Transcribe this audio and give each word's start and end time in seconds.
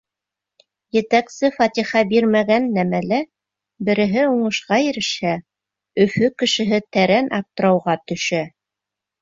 Етәксе 0.95 1.49
фатиха 1.57 2.01
бирмәгән 2.13 2.65
нәмәлә 2.79 3.19
береһе 3.91 4.23
уңышҡа 4.31 4.81
ирешһә, 4.89 5.35
Өфө 6.07 6.33
кешеһе 6.45 6.81
тәрән 6.99 7.31
аптырауға 7.41 8.01
төшә. 8.13 8.43